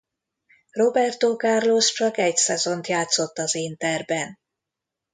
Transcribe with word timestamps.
Roberto 0.71 1.35
Carlos 1.37 1.91
csak 1.93 2.17
egy 2.17 2.35
szezont 2.35 2.87
játszott 2.87 3.37
az 3.37 3.55
Interben. 3.55 4.39